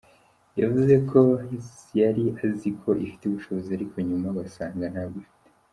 Yavuze 0.61 0.93
ko 1.09 1.19
yari 1.99 2.25
azi 2.45 2.69
ko 2.81 2.89
ifite 3.05 3.23
ubushobozi 3.25 3.69
ariko 3.77 3.95
nyuma 4.07 4.27
basanga 4.37 4.85
ntabwo 4.93 5.17
ifite. 5.23 5.47